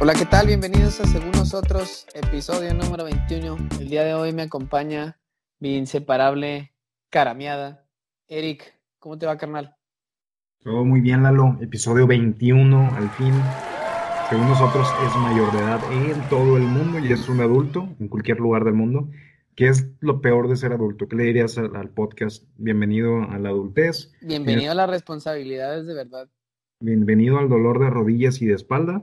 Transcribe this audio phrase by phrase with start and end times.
[0.00, 0.46] Hola, ¿qué tal?
[0.46, 3.56] Bienvenidos a Según Nosotros, episodio número 21.
[3.80, 5.18] El día de hoy me acompaña
[5.58, 6.72] mi inseparable
[7.10, 7.84] caramiada.
[8.28, 9.74] Eric, ¿cómo te va, carnal?
[10.62, 11.58] Todo muy bien, Lalo.
[11.60, 13.34] Episodio 21, al fin.
[14.30, 18.06] Según nosotros, es mayor de edad en todo el mundo y es un adulto en
[18.06, 19.08] cualquier lugar del mundo.
[19.56, 21.08] ¿Qué es lo peor de ser adulto?
[21.08, 22.44] ¿Qué le dirías al, al podcast?
[22.56, 24.12] Bienvenido a la adultez.
[24.20, 26.30] Bienvenido a las responsabilidades de verdad.
[26.78, 29.02] Bienvenido al dolor de rodillas y de espalda.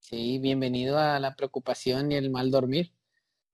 [0.00, 2.92] Sí, bienvenido a la preocupación y el mal dormir.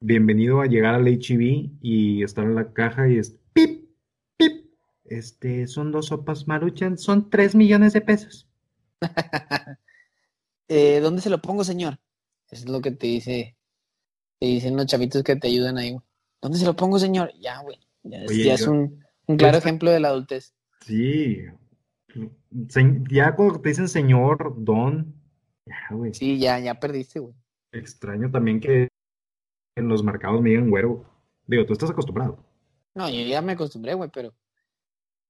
[0.00, 3.90] Bienvenido a llegar al HEB y estar en la caja y es pip,
[4.36, 4.70] pip.
[5.04, 8.48] Este, son dos sopas maruchan, son tres millones de pesos.
[10.68, 12.00] Eh, ¿Dónde se lo pongo, señor?
[12.50, 13.56] Es lo que te dice,
[14.40, 15.96] te dicen los chavitos que te ayudan ahí.
[16.42, 17.32] ¿Dónde se lo pongo, señor?
[17.40, 17.78] Ya, güey.
[18.02, 20.56] Ya, es- Oye, ya es yo- un, un claro ejemplo de la adultez.
[20.80, 21.38] Sí.
[23.12, 25.14] Ya cuando te dicen señor, don,
[25.66, 26.14] ya, güey.
[26.14, 27.34] Sí, ya, ya perdiste, güey.
[27.72, 28.88] Extraño también que
[29.76, 31.04] en los mercados me digan güero.
[31.46, 32.38] Digo, tú estás acostumbrado.
[32.94, 34.34] No, yo ya me acostumbré, güey, pero,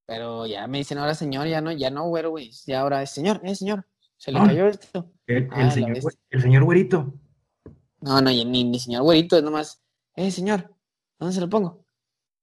[0.05, 2.51] pero ya me dicen ahora señor, ya no, ya no, güero, güey.
[2.65, 3.85] Ya ahora es señor, eh, señor.
[4.15, 4.45] Se le Ah.
[4.47, 5.11] cayó esto.
[5.27, 5.97] El, Ah, señor,
[6.29, 7.13] el señor güerito.
[7.99, 9.81] No, no, ni, ni señor güerito, es nomás,
[10.15, 10.73] eh, señor,
[11.19, 11.85] ¿dónde se lo pongo?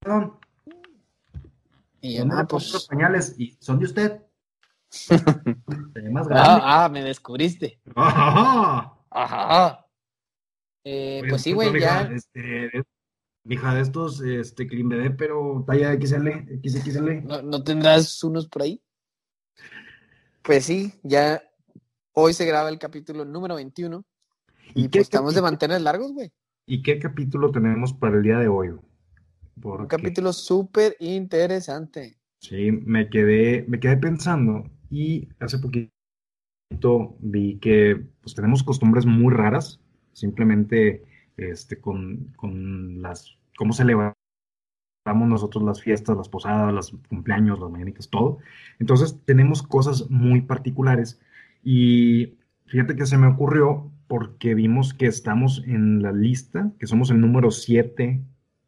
[0.05, 0.39] Don,
[2.01, 3.35] Y yo, ¿dónde no, los pues, pañales?
[3.39, 4.23] ¿Y son de usted?
[6.11, 6.35] Más grande.
[6.35, 7.81] ah, ah, me descubriste.
[7.95, 8.95] Ajá.
[9.11, 9.87] Ajá.
[10.85, 12.83] Eh, pues sí, disculpa, güey, ya, Este,
[13.45, 16.29] mija, de estos, este, cream bebé, pero talla XL,
[16.63, 17.25] XXL.
[17.25, 18.83] ¿no, no tendrás unos por ahí?
[20.43, 21.43] Pues sí, ya
[22.13, 24.05] hoy se graba el capítulo número 21
[24.75, 26.33] y, qué pues estamos de mantener largos, güey.
[26.67, 28.75] ¿Y qué capítulo tenemos para el día de hoy?
[29.63, 32.19] Un capítulo súper interesante.
[32.41, 35.91] Sí, me quedé, me quedé pensando y hace poquito
[37.19, 39.81] vi que pues, tenemos costumbres muy raras,
[40.13, 41.03] simplemente
[41.37, 44.15] este, con, con las, cómo celebramos
[45.05, 48.39] nosotros las fiestas, las posadas, los cumpleaños, las mañanitas, todo.
[48.79, 51.21] Entonces tenemos cosas muy particulares
[51.65, 52.35] y
[52.67, 57.21] fíjate que se me ocurrió porque vimos que estamos en la lista, que somos el
[57.21, 58.21] número 7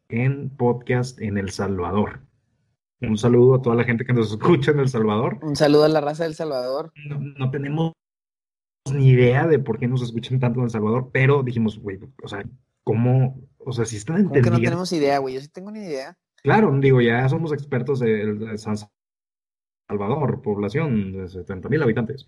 [0.09, 2.26] en podcast en El Salvador.
[3.01, 5.39] Un saludo a toda la gente que nos escucha en El Salvador.
[5.41, 6.91] Un saludo a la raza del Salvador.
[7.07, 7.93] No, no tenemos
[8.91, 12.27] ni idea de por qué nos escuchan tanto en El Salvador, pero dijimos, güey, o
[12.27, 12.43] sea,
[12.83, 13.39] ¿cómo?
[13.59, 14.69] O sea, si están Como que no entendiendo.
[14.69, 15.35] tenemos idea, güey.
[15.35, 16.17] Yo sí tengo ni idea.
[16.41, 18.77] Claro, digo, ya somos expertos de, de San
[19.87, 22.27] Salvador, población de 70 mil habitantes.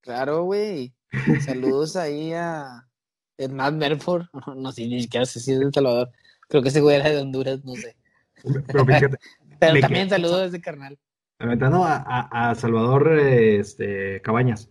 [0.00, 0.94] Claro, güey.
[1.44, 2.86] Saludos ahí a
[3.50, 4.26] Matt Merford.
[4.56, 6.10] No sé ni siquiera sé si es del Salvador.
[6.48, 7.96] Creo que ese güey era de Honduras, no sé.
[8.66, 9.18] Pero fíjate,
[9.60, 10.98] Pero también quedé saludos desde carnal.
[11.38, 14.68] aventando a, a- a Salvador este, Cabañas,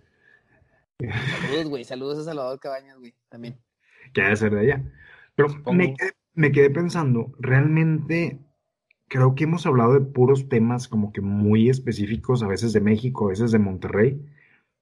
[1.42, 1.84] Saludos, güey.
[1.86, 3.14] Saludos a Salvador Cabañas, güey.
[3.30, 3.58] También.
[4.14, 4.84] que ha de ser de allá.
[5.36, 8.40] Pero me quedé, me quedé pensando, realmente
[9.08, 13.26] creo que hemos hablado de puros temas como que muy específicos, a veces de México,
[13.28, 14.22] a veces de Monterrey,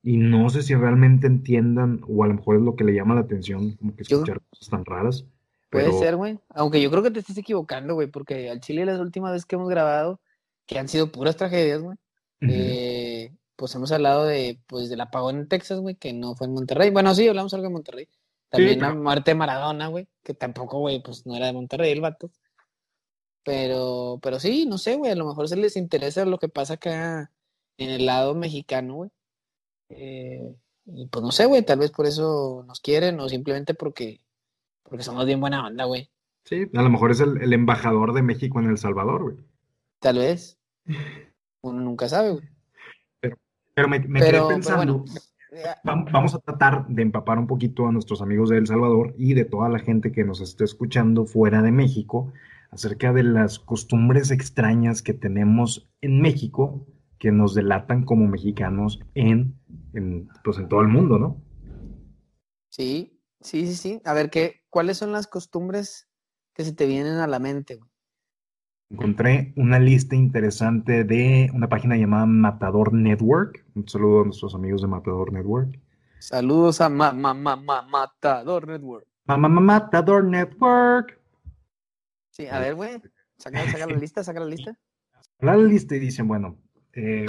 [0.04, 3.14] y no sé si realmente entiendan, o a lo mejor es lo que le llama
[3.16, 5.26] la atención, como que Yo- escuchar cosas tan raras.
[5.70, 6.40] Puede Pero ser, güey.
[6.50, 8.08] Aunque yo creo que te estés equivocando, güey.
[8.08, 10.22] Porque al Chile las últimas veces que hemos grabado,
[10.66, 11.98] que han sido puras tragedias, güey.
[12.42, 16.54] Eh, pues hemos hablado de, pues, del apagón en Texas, güey, que no fue en
[16.54, 16.90] Monterrey.
[16.92, 18.08] Bueno, sí, hablamos algo de Monterrey.
[18.50, 21.92] También la pero- muerte de Maradona, güey, que tampoco, güey, pues no era de Monterrey
[21.92, 22.32] el vato.
[23.44, 26.74] Pero, pero sí, no sé, güey, a lo mejor se les interesa lo que pasa
[26.76, 27.32] acá
[27.78, 29.10] en el lado mexicano, güey.
[29.90, 30.54] Eh,
[30.86, 34.22] y pues no sé, güey, tal vez por eso nos quieren o simplemente porque,
[34.90, 36.10] porque somos bien buena onda, güey.
[36.46, 39.38] Sí, a lo mejor es el, el embajador de México en El Salvador, güey.
[40.00, 40.60] Tal vez.
[41.62, 42.44] Uno nunca sabe, güey.
[43.74, 45.06] Pero me, me Pero, quedé pero pensando, bueno,
[45.52, 49.14] eh, vam- vamos a tratar de empapar un poquito a nuestros amigos de El Salvador
[49.18, 52.32] y de toda la gente que nos esté escuchando fuera de México
[52.72, 56.86] acerca de las costumbres extrañas que tenemos en México
[57.20, 59.56] que nos delatan como mexicanos en,
[59.94, 61.38] en, pues en todo el mundo, ¿no?
[62.70, 63.17] Sí,
[63.48, 64.02] sí, sí, sí.
[64.06, 66.08] A ver, ¿qué, ¿cuáles son las costumbres
[66.54, 67.90] que se te vienen a la mente, güey?
[68.90, 73.66] Encontré una lista interesante de una página llamada Matador Network.
[73.76, 75.80] Un saludo a nuestros amigos de Matador Network.
[76.20, 79.06] Saludos a ma, ma, ma, ma- Matador Network.
[79.26, 81.20] Mamá, Matador Network.
[82.32, 83.02] Sí, a ver, güey.
[83.38, 84.78] Saca, saca la lista, saca la lista.
[85.40, 86.58] La lista y dicen, bueno,
[86.94, 87.26] eh,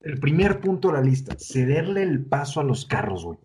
[0.00, 3.38] el primer punto de la lista, cederle el paso a los carros, güey.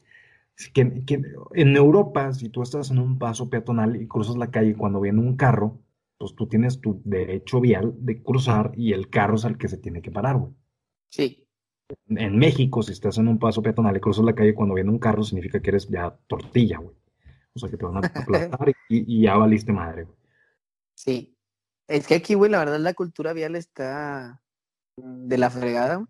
[0.70, 1.22] Que, que
[1.54, 5.20] en Europa, si tú estás en un paso peatonal y cruzas la calle cuando viene
[5.20, 5.80] un carro,
[6.18, 9.78] pues tú tienes tu derecho vial de cruzar y el carro es al que se
[9.78, 10.54] tiene que parar, güey.
[11.10, 11.48] Sí.
[12.08, 15.00] En México, si estás en un paso peatonal y cruzas la calle cuando viene un
[15.00, 16.96] carro, significa que eres ya tortilla, güey.
[17.54, 20.18] O sea, que te van a aplastar y, y ya valiste madre, güey.
[20.96, 21.36] Sí.
[21.88, 24.42] Es que aquí, güey, la verdad la cultura vial está
[24.96, 26.08] de la fregada.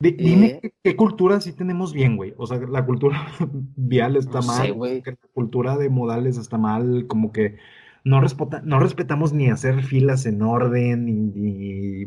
[0.00, 2.34] Dime eh, ¿qué, cultura sí tenemos bien, güey.
[2.36, 3.28] O sea, la cultura
[3.76, 7.58] vial está mal, la cultura de modales está mal, como que
[8.04, 8.20] no,
[8.64, 11.04] no respetamos ni hacer filas en orden,
[11.34, 12.06] ni,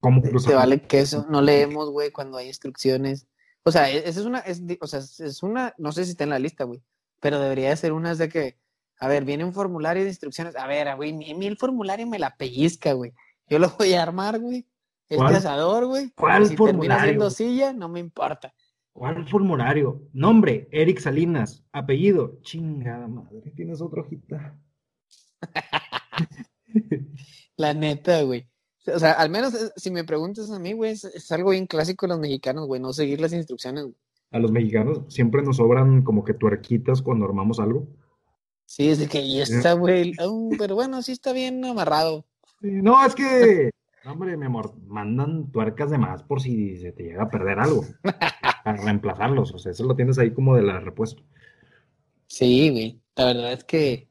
[0.00, 0.50] cómo cruzar.
[0.50, 3.26] Te vale que eso, no leemos, güey, cuando hay instrucciones.
[3.62, 6.24] O sea, e, esa es una, es, o sea, es una, no sé si está
[6.24, 6.82] en la lista, güey,
[7.20, 8.58] pero debería de ser una de que,
[9.00, 12.18] a ver, viene un formulario de instrucciones, a ver, güey, a mí el formulario me
[12.18, 13.14] la pellizca, güey.
[13.48, 14.66] Yo lo voy a armar, güey.
[15.08, 16.10] Este asador, güey.
[16.14, 16.80] ¿Cuál si formulario?
[16.80, 18.54] termina siendo silla, no me importa.
[18.92, 20.02] ¿Cuál formulario?
[20.12, 21.64] Nombre, Eric Salinas.
[21.72, 24.56] Apellido, chingada madre, tienes otra hojita.
[27.56, 28.48] La neta, güey.
[28.86, 32.06] O sea, al menos eh, si me preguntas a mí, güey, es, algo bien clásico
[32.06, 33.86] de los mexicanos, güey, no seguir las instrucciones.
[34.30, 37.88] A los mexicanos siempre nos sobran como que tuerquitas cuando armamos algo.
[38.66, 40.12] Sí, es de que ya está, güey.
[40.58, 42.26] pero bueno, sí está bien amarrado.
[42.60, 43.70] no, es que,
[44.06, 47.84] hombre, mi amor, mandan tuercas de más por si se te llega a perder algo.
[48.64, 49.52] para reemplazarlos.
[49.52, 51.22] O sea, eso lo tienes ahí como de la repuesto.
[52.26, 53.00] Sí, güey.
[53.14, 54.08] La verdad es que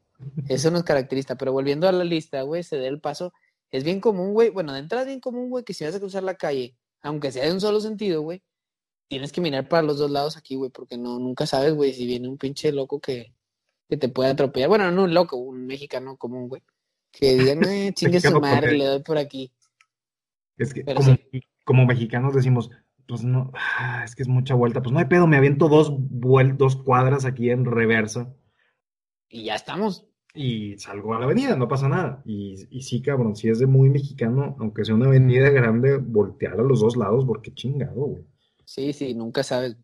[0.48, 3.32] eso no es característica, pero volviendo a la lista, güey, se dé el paso.
[3.70, 4.50] Es bien común, güey.
[4.50, 7.32] Bueno, de entrada es bien común, güey, que si vas a cruzar la calle, aunque
[7.32, 8.42] sea de un solo sentido, güey,
[9.08, 12.06] tienes que mirar para los dos lados aquí, güey, porque no, nunca sabes, güey, si
[12.06, 13.34] viene un pinche loco que,
[13.88, 14.68] que te puede atropellar.
[14.68, 16.62] Bueno, no un loco, un mexicano común, güey.
[17.10, 19.52] Que digan, eh, chingue su madre, le doy por aquí.
[20.56, 21.16] Es que como,
[21.64, 22.70] como, mexicanos decimos,
[23.06, 25.92] pues no, ah, es que es mucha vuelta, pues no hay pedo, me aviento dos,
[25.98, 28.34] dos cuadras aquí en reversa.
[29.28, 32.20] Y ya estamos y salgo a la avenida, no pasa nada.
[32.24, 36.58] Y, y sí, cabrón, si es de muy mexicano, aunque sea una avenida grande, voltear
[36.58, 38.24] a los dos lados, porque chingado, güey.
[38.64, 39.76] Sí, sí, nunca sabes.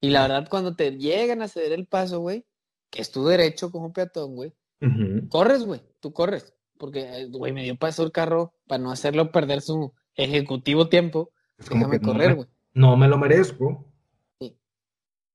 [0.00, 2.44] Y la verdad, cuando te llegan a ceder el paso, güey,
[2.90, 4.52] que es tu derecho como peatón, güey,
[5.28, 6.52] corres, güey, tú corres.
[6.76, 11.30] Porque, güey, me dio paso el carro para no hacerlo perder su ejecutivo tiempo.
[11.58, 12.48] Es como déjame correr, güey.
[12.74, 13.86] No, me lo merezco.
[14.40, 14.56] Sí.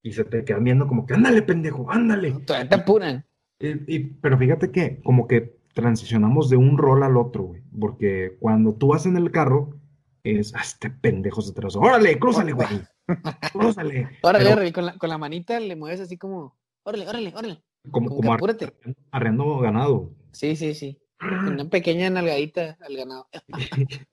[0.03, 2.31] Y se te quedan viendo como que, ándale, pendejo, ándale.
[2.31, 3.25] No, te apuran.
[3.59, 7.62] Y, pero fíjate que como que transicionamos de un rol al otro, güey.
[7.79, 9.79] Porque cuando tú vas en el carro,
[10.24, 11.80] es, ah, este pendejo se atrasó.
[11.80, 12.68] Órale, crúzale, güey.
[13.53, 14.09] Crúzale.
[14.21, 17.63] Órale, con, la, con la manita le mueves así como, órale, órale, órale.
[17.89, 18.73] Como, como, apúrate.
[19.12, 20.12] arreando ganado.
[20.31, 21.00] Sí, sí, sí.
[21.19, 23.28] Una pequeña nalgadita al ganado.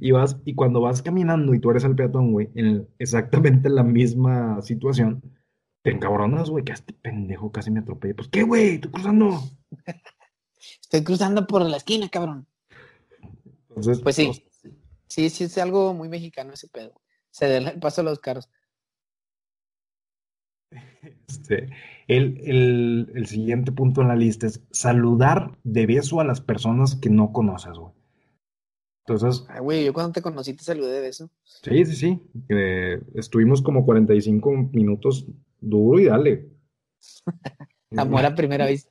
[0.00, 3.82] y vas, y cuando vas caminando y tú eres el peatón, güey, en exactamente la
[3.82, 5.22] misma situación,
[5.82, 8.14] te encabronas, güey, que este pendejo casi me atropella.
[8.14, 8.74] Pues, ¿qué, güey?
[8.74, 9.40] Estoy cruzando.
[10.80, 12.46] Estoy cruzando por la esquina, cabrón.
[13.68, 14.44] Entonces, pues sí.
[15.08, 16.92] Sí, sí, es algo muy mexicano ese pedo.
[17.30, 18.48] Se da el paso a los carros.
[21.28, 21.68] Este,
[22.08, 27.10] el, el, siguiente punto en la lista es saludar de beso a las personas que
[27.10, 27.92] no conoces, güey.
[29.06, 29.46] Entonces.
[29.48, 31.30] Ay, güey, yo cuando te conocí te saludé de beso.
[31.44, 32.22] Sí, sí, sí.
[33.14, 35.26] estuvimos como 45 minutos
[35.60, 36.48] duro y dale.
[37.96, 38.90] Amor a primera vista.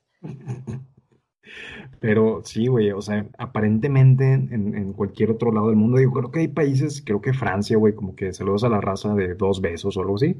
[2.00, 6.40] Pero sí, güey, o sea, aparentemente en, cualquier otro lado del mundo, yo creo que
[6.40, 9.96] hay países, creo que Francia, güey, como que saludos a la raza de dos besos
[9.96, 10.36] o algo así.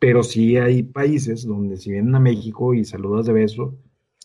[0.00, 3.76] Pero sí hay países donde si vienen a México y saludas de beso,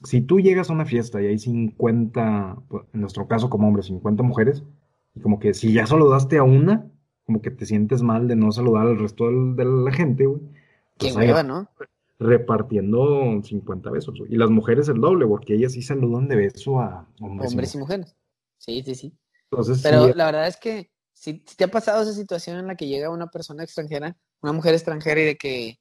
[0.03, 3.83] si tú llegas a una fiesta y hay 50, pues, en nuestro caso como hombre,
[3.83, 4.63] 50 mujeres,
[5.13, 6.89] y como que si ya saludaste a una,
[7.25, 10.41] como que te sientes mal de no saludar al resto de la gente, güey
[10.97, 11.69] Qué hueva, ¿no?
[12.19, 14.15] Repartiendo 50 besos.
[14.29, 18.15] Y las mujeres el doble, porque ellas sí saludan de beso a hombres, y, mujeres.
[18.57, 19.17] Sí, sí, sí.
[19.51, 22.87] Entonces, Pero la verdad es que si, te ha pasado esa situación en la que
[22.87, 25.79] llega una persona extranjera, una mujer extranjera y de que,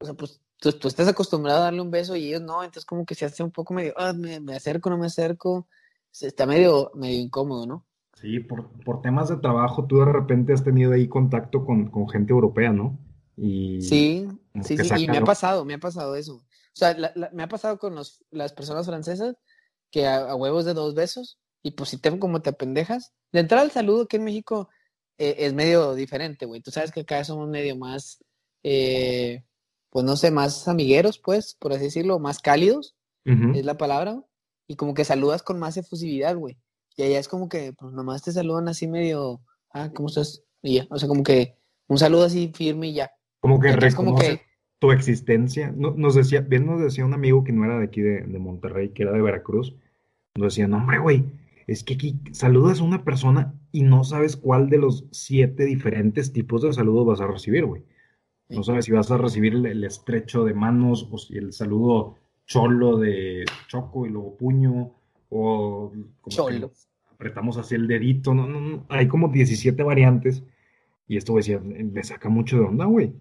[0.00, 3.04] o sea, pues tú, estás acostumbrado a darle un beso y ellos no, entonces como
[3.04, 5.68] que se hace un poco medio, ah, me, acerco, no me acerco,
[6.20, 7.86] está medio, medio incómodo, ¿no?
[8.14, 12.08] Sí, por, por temas de trabajo, tú de repente has tenido ahí contacto con, con
[12.08, 12.98] gente europea, ¿no?
[13.36, 14.26] sí,
[14.62, 16.34] sí, sí, y me ha pasado, me ha pasado eso.
[16.34, 16.96] O sea,
[17.32, 19.36] me ha pasado con los, las personas francesas
[19.90, 23.12] que a, huevos de dos besos y pues si te como te pendejas.
[23.32, 24.68] De entrada el saludo que en México
[25.18, 26.60] eh, es medio diferente, güey.
[26.60, 28.24] Tú sabes que acá somos medio más,
[28.62, 29.44] eh,
[29.90, 32.94] pues no sé, más amigueros, pues, por así decirlo, más cálidos,
[33.24, 34.22] es la palabra.
[34.66, 36.56] Y como que saludas con más efusividad, güey.
[36.96, 40.42] Y allá es como que, pues nomás te saludan así medio, ah, ¿cómo estás?
[40.62, 41.58] Y ya, o sea, como que
[41.88, 43.10] un saludo así firme y ya.
[43.40, 44.42] Como que reconoce
[44.78, 45.72] tu existencia.
[45.76, 49.02] nos decía, bien nos decía un amigo que no era de aquí de, Monterrey, que
[49.02, 49.74] era de Veracruz.
[50.36, 51.24] Nos decía, no, hombre, güey,
[51.68, 56.32] es que aquí saludas a una persona y no sabes cuál de los siete diferentes
[56.32, 57.84] tipos de saludos vas a recibir, güey.
[58.48, 62.96] No sabes si vas a recibir el, estrecho de manos o si el saludo cholo
[62.96, 64.94] de choco y luego puño
[65.28, 66.72] o como cholo.
[67.10, 70.42] apretamos así el dedito, no, no, no, hay como 17 variantes
[71.06, 73.12] y esto decía, me saca mucho de onda, güey.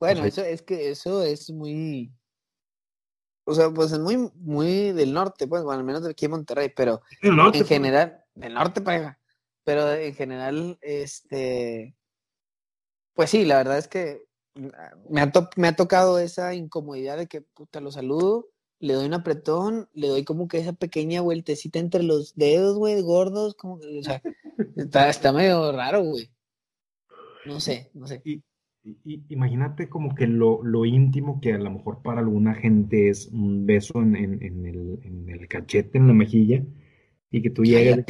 [0.00, 2.10] Bueno, eso es que eso es muy
[3.48, 6.32] o sea, pues es muy, muy del norte, pues, bueno, al menos de aquí en
[6.32, 7.66] Monterrey, pero en pues.
[7.66, 9.18] general, del norte para
[9.64, 11.96] pero en general, este,
[13.14, 14.22] pues sí, la verdad es que
[14.54, 18.48] me ha, me ha tocado esa incomodidad de que, puta, lo saludo,
[18.80, 23.00] le doy un apretón, le doy como que esa pequeña vueltecita entre los dedos, güey,
[23.00, 24.22] gordos, como que, o sea,
[24.76, 26.30] está, está medio raro, güey.
[27.46, 28.22] No sé, no sé
[29.04, 34.00] imagínate como que lo, íntimo que a lo mejor para alguna gente es un beso
[34.02, 36.64] en, el, cachete, en la mejilla,
[37.30, 38.04] y que tú llegues...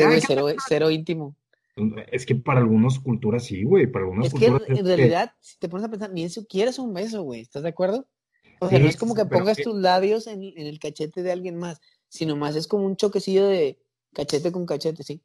[0.68, 1.36] cero, íntimo.
[2.10, 4.62] Es que para algunas culturas sí, güey, para algunas es culturas...
[4.62, 7.62] Que en, realidad, si te pones a pensar, ni eso quieres un beso, güey, ¿estás
[7.62, 8.06] de acuerdo?
[8.60, 11.80] O sea, no es como que pongas tus labios en, el cachete de alguien más,
[12.08, 13.78] sino más es como un choquecillo de
[14.12, 15.22] cachete con cachete, sí.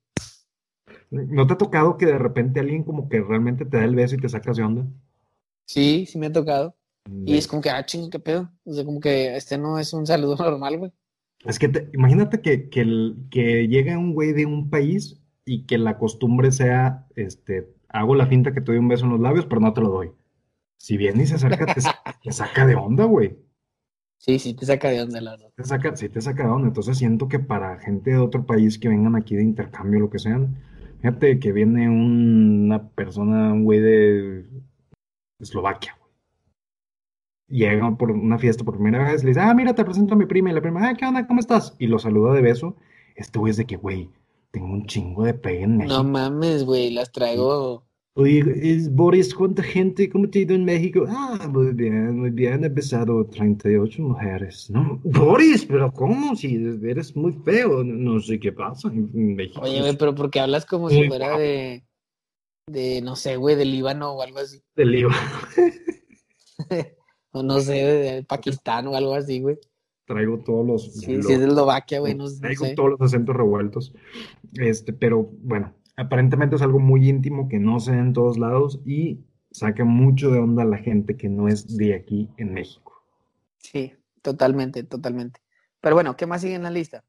[1.10, 4.15] ¿No te ha tocado que de repente alguien como que realmente te da el beso
[4.15, 4.86] y te sacas de onda?
[5.65, 6.75] Sí, sí me ha tocado.
[7.25, 8.50] Y es como que, ah, chingo, qué pedo.
[8.63, 10.91] O sea, como que este no es un saludo normal, güey.
[11.46, 15.77] Es que imagínate que, que, el, que llega un güey de un país y que
[15.77, 19.46] la costumbre sea, este, hago la finta que te doy un beso en los labios,
[19.46, 20.12] pero no te lo doy.
[20.77, 23.38] Si viene y se acerca, te, saca de onda, güey.
[24.17, 25.50] Sí, sí te saca de onda, la verdad.
[25.55, 26.67] Te saca, sí te saca de onda.
[26.67, 30.20] Entonces siento que para gente de otro país que vengan aquí de intercambio, lo que
[30.20, 30.55] sean,
[31.01, 34.46] fíjate que viene una persona, un güey de
[35.43, 35.97] Eslovaquia.
[37.47, 40.25] Llega por una fiesta por primera vez, le dice, ah, mira, te presento a mi
[40.25, 40.50] prima.
[40.50, 41.27] Y la prima, ah, ¿qué onda?
[41.27, 41.75] ¿Cómo estás?
[41.77, 42.75] Y lo saluda de beso.
[43.15, 44.09] Este güey es de que, güey,
[44.51, 45.95] tengo un chingo de pegue en México.
[45.95, 47.85] No mames, güey, las traigo.
[48.15, 48.43] Oye,
[48.91, 50.07] Boris, ¿cuánta gente?
[50.07, 51.05] ¿Cómo te ha ido en México?
[51.09, 54.69] Ah, muy bien, muy bien, he besado 38 mujeres.
[54.69, 56.35] No, Boris, pero ¿cómo?
[56.35, 59.62] Si eres muy feo, no sé qué pasa en México.
[59.63, 61.83] Oye, güey, pero porque hablas como si fuera de
[62.67, 64.63] de, no sé, güey, del Líbano o algo así.
[64.75, 65.17] Del Líbano.
[67.32, 69.60] o no sé, de Pakistán o algo así, güey.
[70.05, 70.93] Traigo todos los.
[70.93, 72.13] Sí, sí, es de Eslovaquia, güey.
[72.15, 73.93] No, traigo todos los acentos revueltos.
[74.53, 78.82] Este, pero bueno, aparentemente es algo muy íntimo que no se ve en todos lados
[78.86, 83.03] y saca mucho de onda a la gente que no es de aquí en México.
[83.58, 85.39] Sí, totalmente, totalmente.
[85.79, 87.03] Pero bueno, ¿qué más sigue en la lista?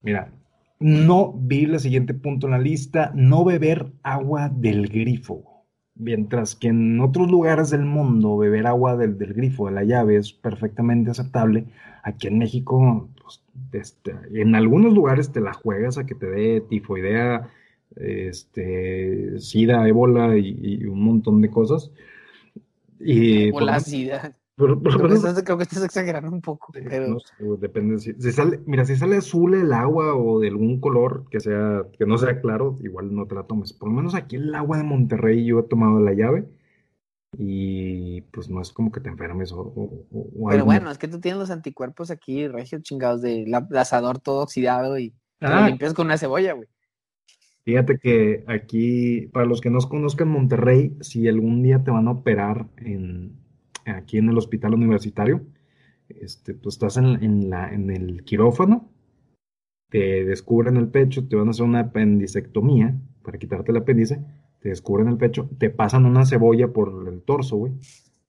[0.00, 0.32] Mira,
[0.80, 5.64] no vi el siguiente punto en la lista, no beber agua del grifo.
[5.94, 10.32] Mientras que en otros lugares del mundo beber agua del, grifo, de la llave, es
[10.32, 11.66] perfectamente aceptable,
[12.04, 13.42] aquí en México, pues,
[13.72, 17.50] este, en algunos lugares te la juegas a que te dé tifoidea,
[17.96, 21.90] este, sida, ébola y, un montón de cosas.
[23.00, 26.72] Y, ébola, sida creo, que estás, exagerando un poco.
[26.72, 27.18] Pero...
[27.58, 27.98] depende.
[27.98, 32.06] Si, sale, mira, si sale azul el agua o de algún color que sea que
[32.06, 33.72] no sea claro, igual no te la tomes.
[33.72, 36.48] Por lo menos aquí el agua de Monterrey yo he tomado la llave
[37.36, 40.06] y pues no es como que te enfermes o,
[40.48, 44.98] Pero bueno, es que tú tienes los anticuerpos aquí, regio chingados, de asador todo oxidado
[44.98, 46.68] y lo limpias con una cebolla, güey.
[47.64, 52.12] Fíjate que aquí, para los que no conozcan Monterrey, si algún día te van a
[52.12, 53.36] operar en,
[53.88, 55.42] aquí en el hospital universitario.
[56.08, 58.88] Este, tú estás en, la, en el quirófano,
[59.90, 64.24] te descubren el pecho, te van a hacer una apendicectomía para quitarte el apéndice,
[64.60, 67.74] te descubren el pecho, te pasan una cebolla por el torso, güey,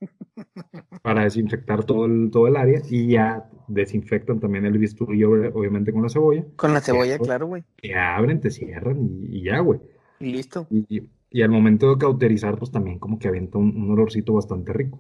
[1.02, 6.04] para desinfectar todo el, todo el área y ya desinfectan también el bisturí, obviamente con
[6.04, 6.46] la cebolla.
[6.58, 7.64] Con la cebolla, claro, güey.
[7.82, 9.80] Te abren, te cierran y, ya, güey.
[10.20, 10.68] Y listo.
[10.70, 15.00] Y, al momento de cauterizar, pues también como que avienta un olorcito bastante rico.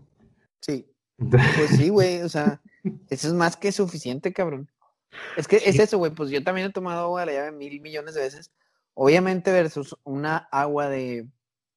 [0.61, 0.85] Sí.
[1.19, 2.61] Pues sí, güey, o sea,
[3.09, 4.69] eso es más que suficiente, cabrón.
[5.35, 7.81] Es que es eso, güey, pues yo también he tomado agua de la llave mil
[7.81, 8.53] millones de veces.
[8.93, 11.27] Obviamente versus una agua de,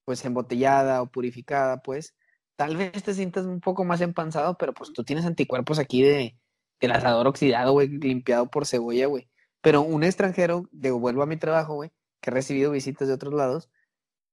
[0.04, 2.14] pues, embotellada o purificada, pues,
[2.56, 6.38] tal vez te sientas un poco más empanzado, pero pues tú tienes anticuerpos aquí de,
[6.80, 9.28] del asador oxidado, güey, limpiado por cebolla, güey.
[9.62, 13.34] Pero un extranjero, de vuelvo a mi trabajo, güey, que he recibido visitas de otros
[13.34, 13.70] lados,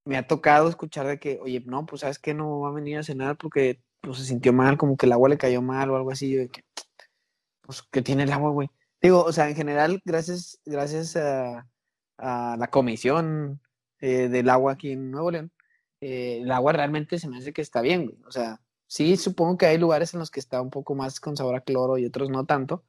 [0.06, 2.98] me ha tocado escuchar de que, oye, no, pues sabes que no va a venir
[2.98, 5.96] a cenar porque pues se sintió mal, como que el agua le cayó mal o
[5.96, 6.64] algo así, yo de que,
[7.62, 8.70] pues, ¿qué tiene el agua, güey?
[9.02, 11.66] Digo, o sea, en general, gracias, gracias a,
[12.18, 13.62] la comisión
[14.00, 15.52] eh, del agua aquí en Nuevo León,
[16.02, 18.18] eh, el agua realmente se me hace que está bien, güey.
[18.28, 21.38] O sea, sí, supongo que hay lugares en los que está un poco más con
[21.38, 22.84] sabor a cloro y otros no tanto,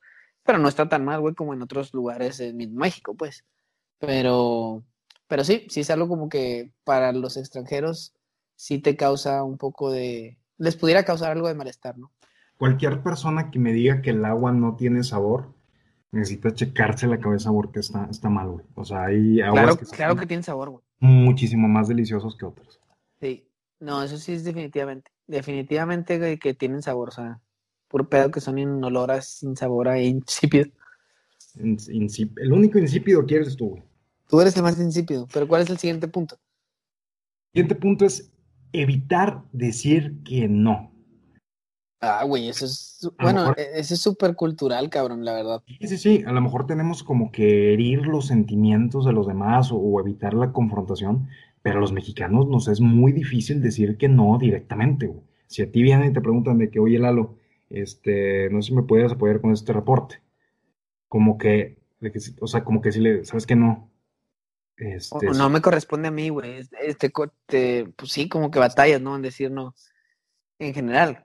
[0.45, 3.45] pero no está tan mal, güey, como en otros lugares en México, pues.
[3.99, 4.85] Pero,
[5.29, 8.14] pero sí, sí es algo como que para los extranjeros
[8.57, 12.12] sí te causa un poco de, les pudiera causar algo de malestar, ¿no?
[12.57, 15.55] Cualquier persona que me diga que el agua no tiene sabor,
[16.12, 18.67] necesita checarse la cabeza porque está, está mal, güey.
[18.75, 20.85] O sea, hay aguas Claro, que claro que tiene sabor, güey.
[21.00, 22.79] muchísimo más deliciosos que otras.
[23.21, 23.49] Sí,
[23.81, 27.40] no, eso sí es definitivamente, definitivamente güey, que tienen sabor, o sea,
[27.88, 30.67] puro pedo que son inoloras, sin sabor a insípido.
[31.57, 33.83] Ins- insíp- el único insípido que eres tú, güey.
[34.29, 36.37] Tú eres el más insípido, pero ¿cuál es el siguiente punto?
[37.52, 38.31] Siguiente punto es
[38.73, 40.91] evitar decir que no.
[42.03, 45.62] Ah, güey, eso es, bueno, mejor- e- eso es súper cultural, cabrón, la verdad.
[45.67, 49.71] Sí, sí, sí, a lo mejor tenemos como que herir los sentimientos de los demás
[49.71, 51.29] o, o evitar la confrontación,
[51.61, 55.21] pero a los mexicanos nos es muy difícil decir que no directamente, güey.
[55.47, 57.35] Si a ti vienen y te preguntan de que, oye, Lalo,
[57.69, 60.23] este, no sé si me puedes apoyar con este reporte.
[61.09, 63.89] Como que, de que o sea, como que si le, ¿sabes que no?
[64.81, 66.57] Este, no me corresponde a mí, güey.
[66.59, 69.15] es- Este, pues sí, como que batallas, ¿no?
[69.17, 69.75] En decir no.
[70.59, 71.25] En general.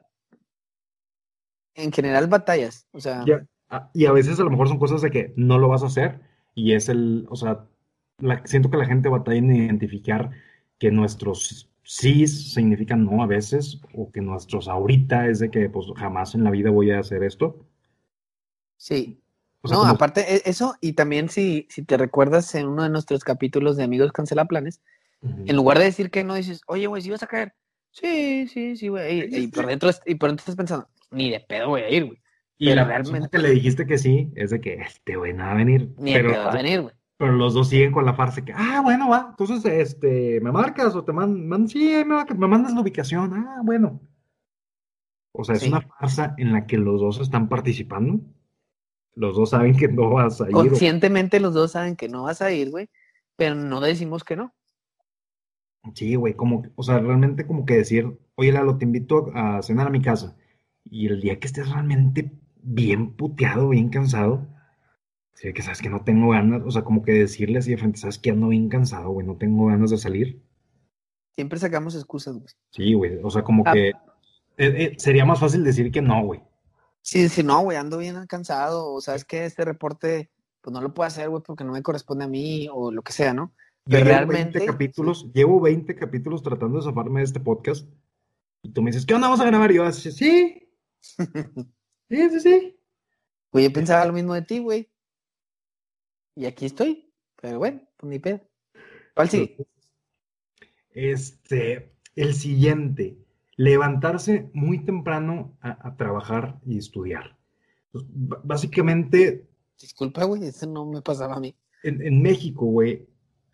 [1.74, 2.88] En general batallas.
[2.92, 5.34] O sea, Y a, a- y a veces a lo mejor son cosas de que
[5.36, 6.20] no lo vas a hacer
[6.54, 7.66] y es el, o sea,
[8.20, 10.32] la- siento que la gente batalla en identificar
[10.80, 15.88] que nuestros sí significan no a veces o que nuestros ahorita es de que pues
[15.96, 17.66] jamás en la vida voy a hacer esto.
[18.78, 19.22] sí.
[19.66, 22.84] O sea, no, como- aparte, e- eso, y también si, si te recuerdas en uno
[22.84, 24.82] de nuestros capítulos de Amigos Cancela Planes,
[25.22, 27.54] en lugar de decir que no, dices, oye, güey, si vas a caer.
[27.92, 29.22] Sí, sí, sí, güey.
[29.34, 32.06] Y, y por dentro, y por dentro estás pensando, ni de pedo voy a ir,
[32.06, 32.20] güey.
[32.58, 35.50] y pero la realmente- que le dijiste que sí es de que este güey nada
[35.50, 35.94] va a venir.
[35.98, 36.94] Ni Pero, va a venir, güey.
[37.18, 40.94] pero los dos siguen con la farsa que, ah, bueno, va, entonces este, me marcas
[40.96, 44.00] o te mandan, sí, ahí me, me mandas la ubicación, ah, bueno.
[45.32, 45.68] O sea, es Sí.
[45.70, 48.20] una farsa en la que los dos están participando.
[49.16, 50.56] Los dos saben que no vas a ir.
[50.56, 52.90] o- Conscientemente los dos saben que no vas a ir, güey,
[53.36, 54.54] pero no decimos que no.
[55.94, 59.88] Sí, güey, como, o sea, realmente como que decir, oye, Lalo, te invito a cenar
[59.88, 60.36] a mi casa.
[60.84, 64.48] Y el día que estés realmente bien puteado, bien cansado,
[65.34, 68.00] sí, que sabes que no tengo ganas, o sea, como que decirle así de frente,
[68.00, 70.42] sabes que ando bien cansado, güey, no tengo ganas de salir.
[71.36, 72.48] Siempre sacamos excusas, güey.
[72.72, 73.74] Sí, güey, o sea, como Ah.
[73.74, 73.94] que eh,
[74.58, 76.42] eh, sería más fácil decir que no, güey.
[77.06, 80.92] Sí, decir, no, güey, ando bien cansado, o sabes que este reporte, pues no lo
[80.92, 83.54] puedo hacer, güey, porque no me corresponde a mí, o lo que sea, ¿no?
[83.84, 87.88] Pero llevo realmente- 20 capítulos, llevo 20 capítulos tratando de zafarme de este podcast.
[88.64, 89.72] Y tú me dices, ¿qué onda vamos a grabar?
[89.72, 90.68] Y yo así, sí,
[92.10, 92.80] sí, sí, sí.
[93.52, 94.90] Güey, yo pensaba lo mismo de ti, güey.
[96.36, 97.14] Y aquí estoy.
[97.40, 98.42] Pero bueno, pues ni pedo.
[99.14, 99.68] ¿Cuál sigue?
[100.90, 103.16] Este, el siguiente,
[103.58, 107.38] levantarse muy temprano a, a trabajar y estudiar.
[108.44, 109.48] Básicamente,
[109.80, 111.56] Disculpa, güey, eso no me pasaba a mí.
[111.84, 113.08] en, en México, güey,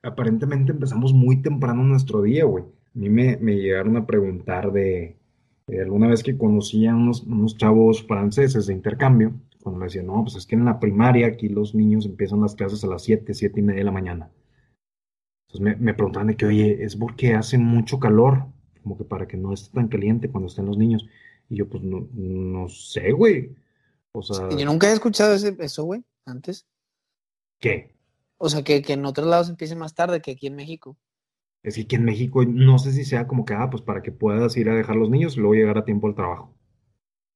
[0.04, 2.64] aparentemente empezamos muy temprano nuestro día, güey.
[2.64, 5.18] A mí me, me llegaron a preguntar de,
[5.68, 10.08] de alguna vez que conocí a unos, unos chavos franceses de intercambio, cuando me decían,
[10.08, 13.04] no, pues es que en la primaria aquí los niños empiezan las clases a las
[13.04, 14.32] 7, 7 y media de la mañana.
[15.48, 18.48] Entonces me, me preguntaban de que, oye, es porque hace mucho calor,
[18.82, 21.08] como que para que no esté tan caliente cuando estén los niños.
[21.50, 23.56] Y yo, pues no, no sé, güey.
[24.13, 26.65] O sea, Yo nunca he escuchado ese, eso, güey, antes.
[27.60, 27.96] ¿qué?
[28.38, 30.98] O sea, que, que en otros lados empiece más tarde que aquí en México.
[31.63, 34.12] Es que aquí en México no sé si sea como que, ah, pues para que
[34.12, 36.54] puedas ir a dejar los niños y luego llegar a tiempo al trabajo.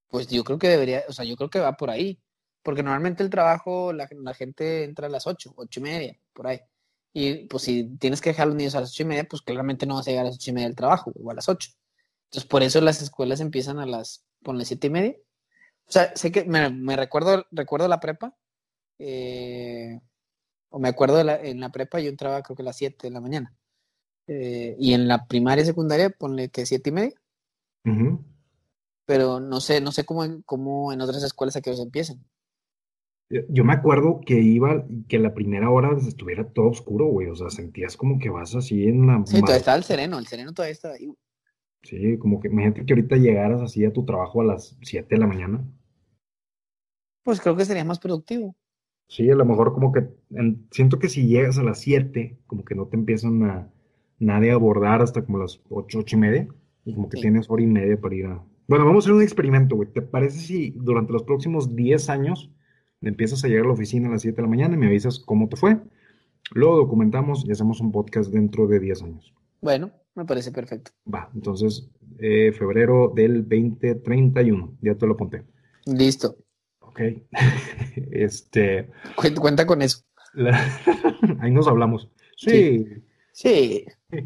[0.09, 2.19] Pues yo creo que debería, o sea, yo creo que va por ahí.
[2.63, 6.47] Porque normalmente el trabajo, la, la gente entra a las 8, 8 y media, por
[6.47, 6.59] ahí.
[7.17, 9.41] Y pues si tienes que dejar a los niños a las 8 y media, pues
[9.41, 11.47] claramente no vas a llegar a las 8 y media del trabajo, o a las
[11.47, 11.69] 8.
[12.25, 15.15] Entonces, por eso las escuelas empiezan a las, ponle 7 y media.
[15.87, 18.35] O sea, sé que me, me recuerdo, recuerdo la prepa,
[18.99, 20.01] eh,
[20.69, 23.07] o me acuerdo de la, en la prepa yo entraba creo que a las 7
[23.07, 23.55] de la mañana.
[24.27, 27.21] Eh, y en la primaria y secundaria, ponle que 7 y media
[29.05, 32.25] pero no sé, no sé cómo, en- cómo en otras escuelas a que empiezan.
[33.29, 37.27] Yo yo me acuerdo que iba que la primera hora estuviera todo oscuro, güey.
[37.27, 39.23] O sea, sentías como que vas así en la...
[39.25, 41.11] Sí, todavía estaba el sereno, el sereno todavía estaba ahí.
[41.83, 45.19] Sí, como que imagínate que ahorita llegaras así a tu trabajo a las 7 de
[45.21, 45.63] la mañana.
[47.23, 48.55] Pues creo que sería más productivo.
[49.07, 52.63] Sí, a lo mejor como que en- siento que si llegas a las 7, como
[52.65, 53.71] que no te empiezan a
[54.19, 56.47] nadie a abordar hasta como las 8, 8 y media.
[56.85, 57.21] Y como que Sí.
[57.23, 58.43] tienes hora y media para ir a...
[58.67, 59.91] Bueno, vamos a hacer un experimento, güey.
[59.91, 62.51] ¿Te parece si durante los próximos 10 años
[63.09, 65.19] empiezas a llegar a la oficina a las 7 de la mañana y me avisas
[65.19, 65.77] cómo te fue?
[66.51, 69.33] Luego documentamos y hacemos un podcast dentro de 10 años.
[69.61, 70.91] Bueno, me parece perfecto.
[71.11, 71.89] Va, entonces,
[72.19, 75.43] eh, febrero del 2031, ya te lo apunté.
[75.85, 76.37] Listo.
[76.79, 77.01] Ok.
[78.11, 79.99] Este, Cuenta, cuenta con eso.
[81.39, 82.09] Ahí nos hablamos.
[82.35, 82.85] Sí.
[83.31, 83.85] Sí.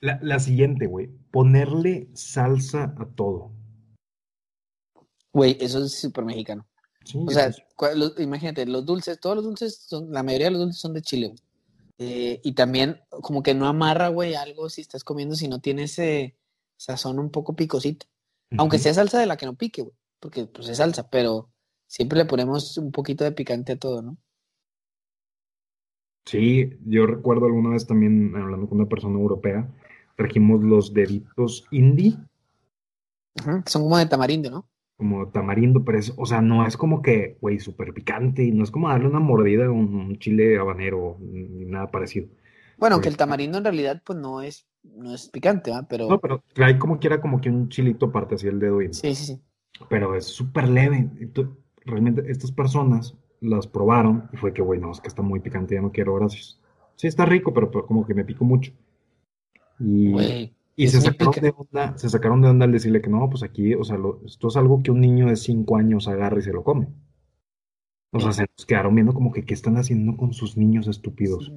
[0.00, 1.10] La, siguiente, güey.
[1.30, 3.52] Ponerle salsa a todo.
[5.32, 6.66] Güey, eso es súper mexicano.
[7.14, 7.50] o sea,
[8.18, 11.34] imagínate, los dulces, todos los dulces, son, la mayoría de los dulces son de Chile.
[11.98, 15.84] Eh, y también como que no amarra, güey, algo si estás comiendo si no tiene
[15.84, 16.36] ese
[16.76, 18.06] sazón un poco picosito.
[18.58, 21.50] Aunque sea salsa de la que no pique, güey, porque pues es salsa, pero
[21.86, 24.18] siempre le ponemos un poquito de picante a todo, ¿no?
[26.26, 29.68] Sí, yo recuerdo alguna vez también hablando con una persona europea,
[30.16, 32.16] trajimos los deditos indie.
[33.66, 34.68] son como de tamarindo, ¿no?
[35.02, 38.62] Como tamarindo, pero es, o sea, no es como que, güey, súper picante, y no
[38.62, 42.28] es como darle una mordida a un, chile habanero, ni nada parecido.
[42.78, 45.84] Bueno, aunque el tamarindo en realidad, pues no es, no es picante, ¿ah?
[45.90, 46.08] Pero...
[46.08, 48.94] No, pero trae como quiera como que un chilito aparte, así el dedo indie.
[48.94, 49.42] Sí, sí, sí.
[49.88, 51.10] Pero es súper leve.
[51.84, 55.74] realmente estas personas las probaron y fue que, güey, no, es que está muy picante,
[55.74, 56.60] ya no quiero, gracias.
[56.94, 58.72] Sí, está rico, pero, como que me pico mucho.
[59.80, 63.42] Y, y se, sacaron de onda, se sacaron de onda al decirle que no, pues
[63.42, 66.52] aquí, o sea, esto es algo que un niño de 5 años agarra y se
[66.52, 66.88] lo come.
[68.10, 71.50] O sea, se nos quedaron viendo como que qué están haciendo con sus niños estúpidos.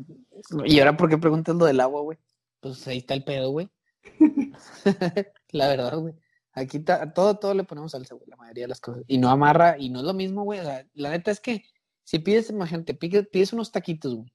[0.66, 2.18] Y ahora, ¿por qué preguntas lo del agua, güey?
[2.62, 3.70] Pues ahí está el pedo, güey.
[5.52, 6.14] la verdad, güey.
[6.54, 9.04] Aquí todo, todo le ponemos salsa, güey, la mayoría de las cosas.
[9.08, 10.60] Y no amarra, y no es lo mismo, güey.
[10.60, 11.64] O sea, la neta es que
[12.06, 14.32] si pides, imagínate, pides, unos taquitos, güey,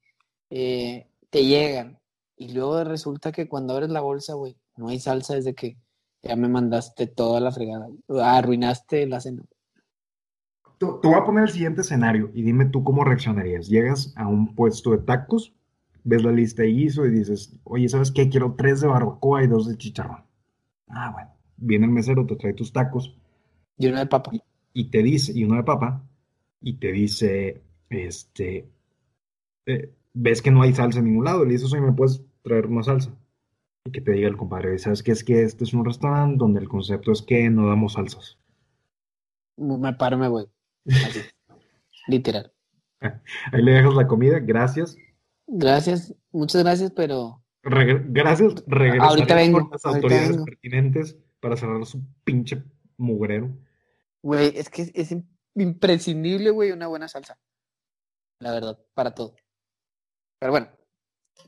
[0.50, 2.00] eh, te llegan
[2.36, 5.76] y luego resulta que cuando abres la bolsa, güey, no hay salsa desde que
[6.22, 7.88] ya me mandaste toda la fregada,
[8.22, 9.42] arruinaste la cena.
[10.78, 13.68] Te, voy a poner el siguiente escenario y dime tú cómo reaccionarías.
[13.68, 15.54] Llegas a un puesto de tacos,
[16.04, 18.28] ves la lista de guiso y dices, oye, ¿sabes qué?
[18.30, 20.24] Quiero tres de barbacoa y dos de chicharrón.
[20.88, 21.30] Ah, bueno.
[21.58, 23.14] Viene el mesero, te trae tus tacos.
[23.76, 24.30] Y uno de papa.
[24.72, 26.02] y te dice, y uno de papa,
[26.62, 28.68] y te dice, este,
[29.66, 32.66] eh, ves que no hay salsa en ningún lado, le dices, oye, ¿me puedes traer
[32.66, 33.10] una salsa?
[33.84, 35.12] Y que te diga el compadre, ¿sabes qué?
[35.12, 38.38] Es que este es un restaurante donde el concepto es que no damos salsas.
[39.56, 40.46] Me paro, me voy.
[42.08, 42.52] Literal.
[43.00, 44.96] Ahí le dejas la comida, gracias.
[45.46, 47.42] Gracias, muchas gracias, pero...
[47.62, 48.54] gracias,
[49.00, 52.62] ahorita vengo, con las autoridades pertinentes para cerrar su pinche
[52.96, 53.50] mugrero.
[54.22, 55.16] Güey, es que es,
[55.54, 57.38] imprescindible, güey, una buena salsa.
[58.38, 59.34] La verdad, para todo.
[60.38, 60.68] Pero bueno,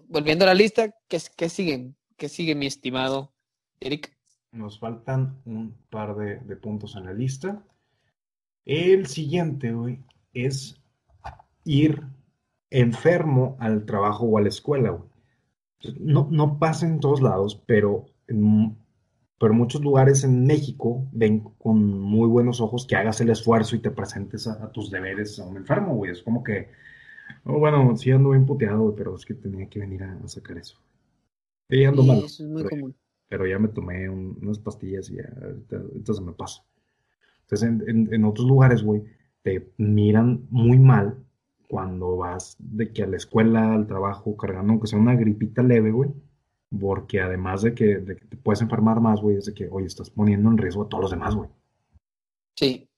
[0.08, 1.96] volviendo a la lista, ¿qué, qué siguen?
[2.22, 3.32] ¿Qué sigue, mi estimado
[3.80, 4.16] Eric?
[4.52, 7.64] Nos faltan un par de, puntos en la lista.
[8.64, 9.98] El siguiente, güey,
[10.32, 10.80] es
[11.64, 12.00] ir
[12.70, 15.10] enfermo al trabajo o a la escuela, güey.
[15.98, 18.76] No, no pasa en todos lados, pero en
[19.40, 23.80] pero muchos lugares en México ven con muy buenos ojos que hagas el esfuerzo y
[23.80, 26.12] te presentes a, tus deberes a un enfermo, güey.
[26.12, 26.68] Es como que,
[27.46, 30.58] oh, bueno, sí ando bien puteado, güey, pero es que tenía que venir a, sacar
[30.58, 30.78] eso.
[31.76, 32.18] Y ando mal.
[32.18, 32.96] Eso es muy pero, común.
[33.28, 36.62] Pero ya me tomé unas pastillas y ya, ahorita, se me pasa.
[37.42, 39.02] Entonces, en, en otros lugares, güey,
[39.42, 41.16] te miran muy mal
[41.68, 45.90] cuando vas de que a la escuela, al trabajo, cargando, aunque sea una gripita leve,
[45.90, 46.10] güey
[46.80, 50.50] porque además de que, te puedes enfermar más, güey, es de que, oye, estás poniendo
[50.50, 51.50] en riesgo a todos los demás, güey.
[52.56, 52.88] Sí.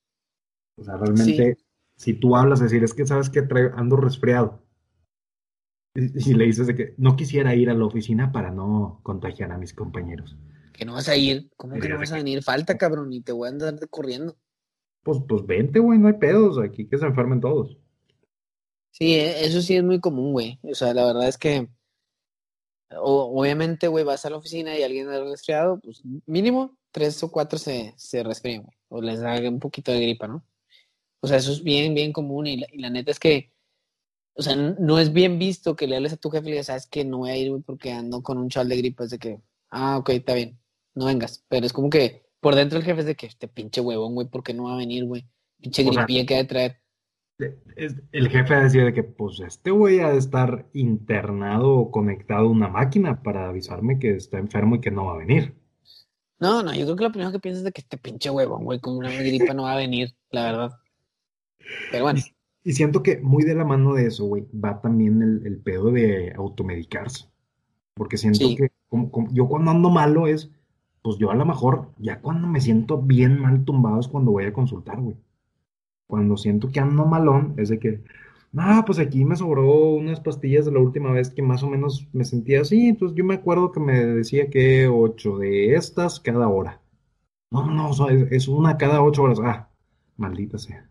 [0.76, 1.56] O sea, realmente,
[1.96, 4.62] si tú hablas, decir, es que sabes que ando resfriado.
[6.26, 9.58] Y, le dices de que no quisiera ir a la oficina para no contagiar a
[9.58, 10.36] mis compañeros.
[10.72, 12.42] Que no vas a ir, ¿cómo que no vas a venir?
[12.42, 14.36] Falta, cabrón, y te voy a andar corriendo.
[15.04, 17.78] Pues, pues vente, güey, no hay pedos, aquí que se enfermen todos.
[18.90, 20.58] Sí, e, eso sí es muy común, güey.
[20.62, 21.68] O sea, la verdad es que
[22.96, 27.58] obviamente, güey, vas a la oficina y alguien ha resfriado, pues mínimo tres o cuatro
[27.58, 30.44] se, se resfrían, o les da un poquito de gripa, ¿no?
[31.20, 33.52] O sea, eso es bien, bien común y la, neta es que,
[34.34, 36.66] o sea, no es bien visto que le hables a tu jefe y le digas,
[36.66, 39.10] sabes que no voy a ir, güey, porque ando con un chal de gripa, es
[39.10, 40.58] de que, ah, ok, está bien,
[40.94, 43.80] no vengas, pero es como que por dentro el jefe es de que, este pinche
[43.80, 45.26] huevón, güey, ¿por qué no va a venir, güey?
[45.60, 46.84] Pinche gripilla que ha de traer
[47.38, 52.50] el jefe decía de que, pues, este güey ha de estar internado o conectado a
[52.50, 55.54] una máquina para avisarme que está enfermo y que no va a venir.
[56.38, 58.64] No, no, yo creo que lo primero que piensas es de que este pinche huevón,
[58.64, 60.70] güey, con una gripa no va a venir, la verdad.
[61.90, 62.20] Pero bueno.
[62.64, 66.32] Y, siento que muy de la mano de eso, güey, va también el, pedo de
[66.36, 67.26] automedicarse.
[67.94, 68.72] Porque siento que
[69.32, 70.50] yo cuando ando malo es,
[71.02, 74.44] pues yo a lo mejor, ya cuando me siento bien mal tumbado es cuando voy
[74.44, 75.16] a consultar, güey
[76.06, 78.04] cuando siento que ando malón, es de que,
[78.52, 82.08] no, pues aquí me sobró unas pastillas de la última vez que más o menos
[82.12, 86.48] me sentía así, entonces yo me acuerdo que me decía que ocho de estas cada
[86.48, 86.80] hora.
[87.50, 89.40] No, no, no, es, una cada ocho horas.
[89.42, 89.68] Ah,
[90.16, 90.88] maldita sea.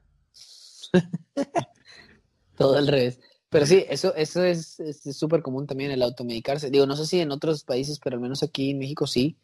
[2.57, 3.19] Todo al revés.
[3.49, 4.79] Pero sí, eso, eso es
[5.11, 6.71] súper común también, el automedicarse.
[6.71, 9.37] Digo, no sé si en otros países, pero al menos aquí en México sí.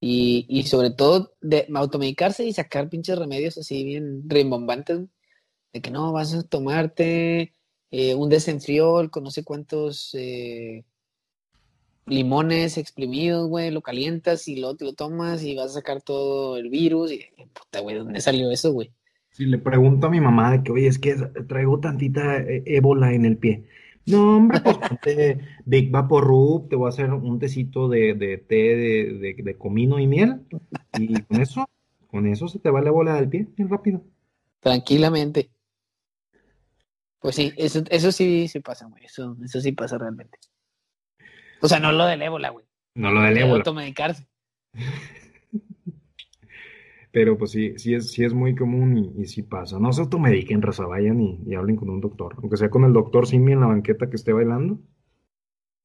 [0.00, 5.00] Y, y sobre todo de automedicarse y sacar pinches remedios así bien rimbombantes,
[5.72, 7.54] de que no, vas a tomarte
[7.90, 10.84] eh, un desenfriol con no sé cuántos eh,
[12.06, 16.68] limones exprimidos, güey, lo calientas y te lo tomas y vas a sacar todo el
[16.70, 17.12] virus.
[17.12, 18.92] Y, puta, güey, ¿dónde salió eso, güey?
[19.36, 21.14] Si le pregunto a mi mamá de que, oye, es que
[21.46, 23.66] traigo tantita eh, ébola en el pie.
[24.06, 28.54] No, hombre, pues ponte Big Rub, te voy a hacer un tecito de, de té
[28.54, 30.40] de, de, comino y miel.
[30.98, 31.68] Y con eso,
[32.06, 34.02] con eso se te va la ébola del pie, bien rápido.
[34.60, 35.50] Tranquilamente.
[37.20, 39.04] Pues sí, eso, eso sí, sí pasa, güey.
[39.04, 40.38] Eso, eso sí pasa realmente.
[41.60, 42.64] O sea, no lo del ébola, güey.
[42.94, 43.56] No lo del ébola.
[43.56, 44.26] Automedicarse.
[47.16, 49.78] Pero pues sí, sí es, sí es muy común y, sí pasa.
[49.78, 52.34] No se automediquen, raza, vayan y, hablen con un doctor.
[52.42, 54.80] Aunque sea con el doctor Simi en la banqueta que esté bailando.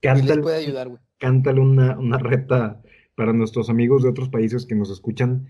[0.02, 1.00] Cántale, puede ayudar, güey.
[1.18, 2.82] Cántale una, una reta
[3.16, 5.48] para nuestros amigos de otros países que nos escuchan.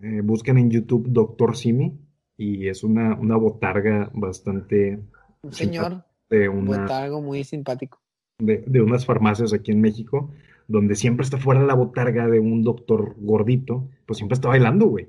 [0.00, 1.98] Eh, busquen en YouTube Doctor Simi
[2.36, 5.00] y es una, una botarga bastante...
[5.42, 6.04] Un señor.
[6.30, 7.98] De una, botargo muy simpático
[8.38, 10.30] de, unas farmacias aquí en México,
[10.68, 15.08] donde siempre está fuera la botarga de un doctor gordito, pues siempre está bailando, güey.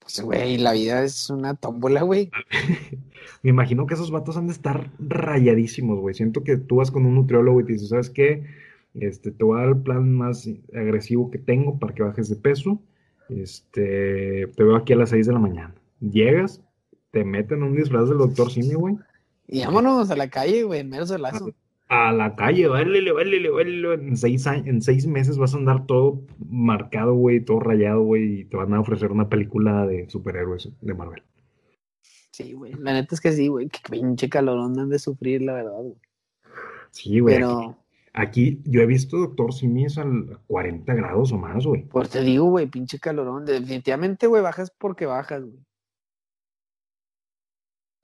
[0.00, 2.30] Pues, güey, la vida es una tómbola, güey.
[3.42, 6.14] Me imagino que esos vatos han de estar rayadísimos, güey.
[6.14, 8.44] Siento que tú vas con un nutriólogo y te dices, ¿sabes qué?
[8.94, 12.36] Este, te voy a dar el plan más agresivo que tengo para que bajes de
[12.36, 12.80] peso.
[13.28, 15.74] Este, te veo aquí a las 6 de la mañana.
[16.00, 16.62] Llegas,
[17.10, 18.96] te meten un disfraz del doctor Simi, güey.
[19.46, 21.52] Y vámonos a la calle, güey, en menos lazo
[21.90, 23.94] a la calle, válele, válele, válele.
[23.94, 28.44] En seis, en seis meses vas a andar todo marcado, güey, todo rayado, güey, y
[28.44, 31.24] te van a ofrecer una película de superhéroes de Marvel.
[32.30, 35.54] Sí, güey, la neta es que sí, güey, qué pinche calorón han de sufrir, la
[35.54, 35.96] verdad, güey.
[36.92, 37.34] Sí, güey.
[37.34, 37.76] Pero...
[38.12, 40.04] Aquí, yo he visto Doctor Simis a
[40.46, 41.82] 40 grados o más, güey.
[41.82, 43.44] Pues te digo, güey, pinche calorón.
[43.44, 45.64] Definitivamente, güey, bajas porque bajas, güey.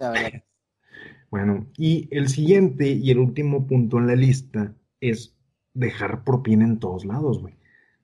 [0.00, 0.44] La verdad.
[1.30, 5.36] Bueno, y el siguiente y el último punto en la lista es
[5.74, 7.54] dejar propina en todos lados, güey.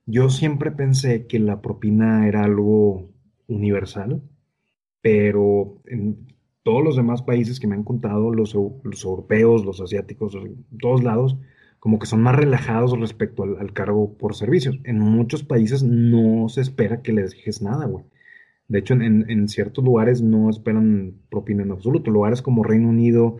[0.05, 3.09] Yo siempre pensé que la propina era algo
[3.47, 4.21] universal,
[5.01, 6.33] pero en
[6.63, 11.37] todos los demás países que me han contado, los, europeos, los asiáticos, en todos lados,
[11.79, 14.79] como que son más relajados respecto al, cargo por servicios.
[14.85, 18.05] En muchos países no se espera que les dejes nada, güey.
[18.73, 22.09] De hecho, en, ciertos lugares no esperan propina en absoluto.
[22.09, 23.37] Lugares como Reino Unido,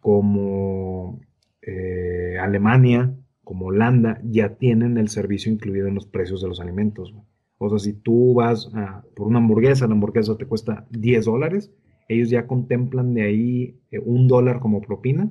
[0.00, 1.20] como
[1.60, 3.14] eh, Alemania,
[3.44, 7.14] como Holanda, ya tienen el servicio incluido en los precios de los alimentos.
[7.58, 8.72] O sea, si tú vas
[9.14, 11.70] por una hamburguesa, la hamburguesa te cuesta 10 dólares,
[12.08, 15.30] ellos ya contemplan de ahí eh, un dólar como propina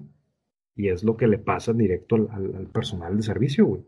[0.78, 3.82] y es lo que le pasa directo al, personal de servicio, güey.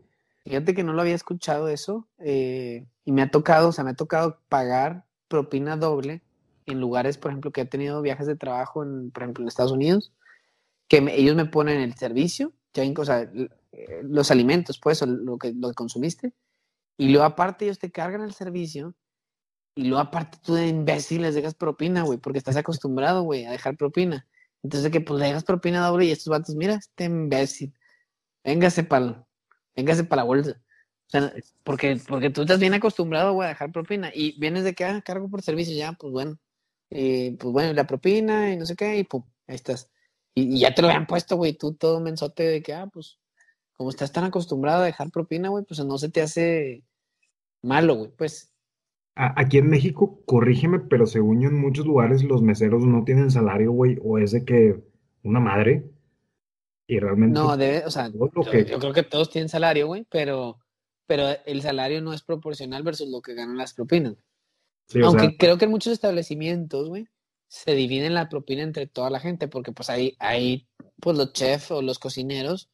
[0.44, 3.92] Fíjate que no lo había escuchado eso eh, y me ha tocado, o sea, me
[3.92, 6.22] ha tocado pagar propina doble
[6.66, 9.72] en lugares, por ejemplo, que he tenido viajes de trabajo, en, por ejemplo, en Estados
[9.72, 10.12] Unidos,
[10.86, 13.22] que ellos me ponen el servicio, ya, o sea,
[13.72, 16.32] eh, los alimentos, pues, lo que, lo que consumiste,
[16.96, 18.94] y luego aparte ellos te cargan el servicio,
[19.74, 23.50] y luego aparte tú de imbécil les dejas propina, güey, porque estás acostumbrado, güey, a
[23.50, 24.24] dejar propina.
[24.62, 27.74] Entonces, que pues le dejas propina doble y estos vatos, mira, este imbécil,
[28.44, 29.26] véngase para
[29.74, 30.63] véngase para la bolsa.
[31.06, 34.10] O sea, porque, porque tú estás bien acostumbrado, güey, a dejar propina.
[34.14, 36.38] Y vienes de que, ah, cargo por servicio, ya, pues bueno.
[36.90, 39.90] Y pues bueno, la propina y no sé qué, y pum, ahí estás.
[40.34, 43.18] Y, ya te lo habían puesto, güey, tú todo mensote de que, ah, pues,
[43.72, 46.84] como estás tan acostumbrado a dejar propina, güey, pues no se te hace
[47.62, 48.52] malo, güey, pues.
[49.16, 53.70] Aquí en México, corrígeme, pero según yo en muchos lugares los meseros no tienen salario,
[53.70, 54.82] güey, o es de que
[55.22, 55.88] una madre.
[56.86, 57.38] Y realmente.
[57.38, 60.58] No, debe, o sea, yo, yo creo que todos tienen salario, güey, pero
[61.06, 64.14] pero el salario no es proporcional versus lo que ganan las propinas.
[65.02, 67.06] Aunque creo que en muchos establecimientos, güey,
[67.48, 70.68] se dividen la propina entre toda la gente, porque pues ahí, ahí
[71.00, 72.68] pues los chefs o los cocineros,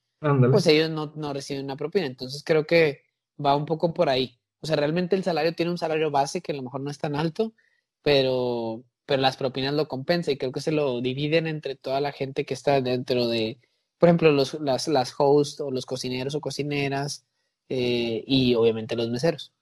[0.50, 2.06] pues ellos no, no reciben una propina.
[2.06, 3.02] Entonces creo que
[3.44, 4.38] va un poco por ahí.
[4.60, 6.98] O sea, realmente el salario tiene un salario base que a lo mejor no es
[6.98, 7.54] tan alto,
[8.02, 12.12] pero, pero las propinas lo compensan y creo que se lo dividen entre toda la
[12.12, 13.58] gente que está dentro de,
[13.98, 17.26] por ejemplo, los, las, las hosts o los cocineros o cocineras,
[17.70, 19.54] eh, y obviamente los meseros.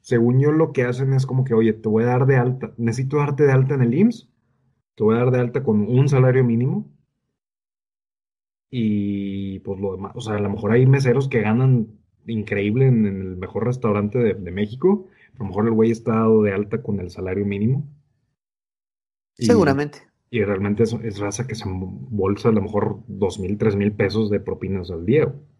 [0.00, 2.72] Según yo lo que hacen es como que, oye, te voy a dar de alta,
[2.78, 4.28] necesito darte de alta en el IMSS,
[4.96, 6.90] te voy a dar de alta con un salario mínimo
[8.70, 11.88] y pues lo demás, o sea, a lo mejor hay meseros que ganan
[12.26, 16.54] increíble en, el mejor restaurante de, México, a lo mejor el güey está dado de
[16.54, 17.86] alta con el salario mínimo.
[19.34, 19.98] Seguramente.
[20.30, 23.92] Y realmente es, es raza que se bolsa a lo mejor dos mil, tres mil
[23.92, 25.26] pesos de propinas al día.
[25.26, 25.51] güey.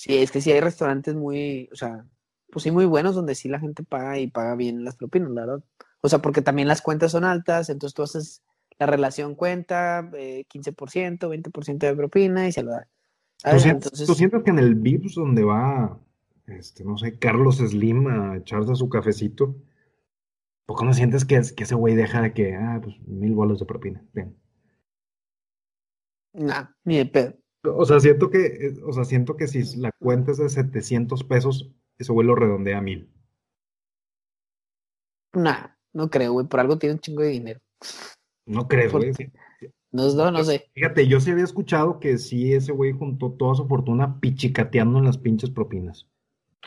[0.00, 2.06] Sí, es que sí hay restaurantes muy, o sea,
[2.50, 5.42] pues sí muy buenos donde sí la gente paga y paga bien las propinas, la
[5.42, 5.64] verdad.
[6.00, 8.42] O sea, porque también las cuentas son altas, entonces tú haces
[8.78, 12.88] la relación cuenta, eh, 15%, 20% de propina y se lo da.
[13.44, 16.00] ¿Tú, sientes, ¿Tú sientes que en el Vips donde va,
[16.46, 19.54] este, no sé, Carlos Slim a echarse su cafecito,
[20.64, 23.66] ¿por no sientes que, que ese güey deja de que, ah, pues mil bolos de
[23.66, 24.02] propina?
[24.14, 24.34] Bien.
[26.32, 27.34] Nah, ni de pedo.
[27.64, 31.24] O sea, siento que, eh, o sea, siento que si la cuenta es de 700
[31.24, 33.10] pesos, ese güey lo redondea a mil.
[35.34, 36.46] Nah, no creo, güey.
[36.46, 37.60] Por algo tiene un chingo de dinero.
[38.46, 39.12] No crees, güey.
[39.92, 40.70] No, no, no sé.
[40.72, 45.04] Fíjate, yo sí había escuchado que sí, ese güey juntó toda su fortuna pichicateando en
[45.04, 46.06] las pinches propinas.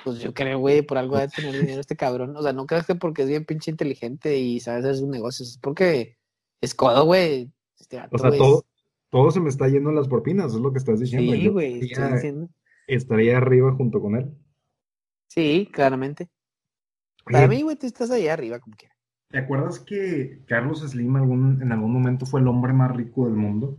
[0.03, 2.35] Pues yo creo, güey, por algo de tener dinero este cabrón.
[2.35, 5.51] O sea, no creas que porque es bien pinche inteligente y sabe hacer sus negocios.
[5.51, 6.17] Es porque
[6.61, 7.51] es codo, güey.
[7.79, 8.65] Este o sea, todo,
[9.13, 11.33] todo se me está yendo en las propinas, es lo que estás diciendo.
[11.33, 12.49] Sí, güey, estoy diciendo.
[12.87, 14.35] Estaría arriba junto con él.
[15.27, 16.31] Sí, claramente.
[17.23, 18.97] Para mí, güey, tú estás ahí arriba como quieras.
[19.29, 23.35] ¿Te acuerdas que Carlos Slim algún, en algún momento fue el hombre más rico del
[23.35, 23.77] mundo?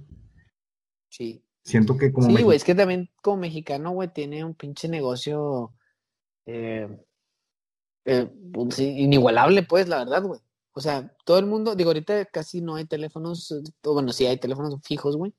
[1.08, 1.44] Sí.
[1.64, 2.28] Siento que como...
[2.28, 5.72] Sí, güey, es que también como mexicano, güey, tiene un pinche negocio
[6.46, 6.88] eh,
[8.04, 10.40] eh, pues, inigualable, pues, la verdad, güey.
[10.74, 14.80] O sea, todo el mundo, digo, ahorita casi no hay teléfonos, bueno, sí hay teléfonos
[14.82, 15.34] fijos, güey,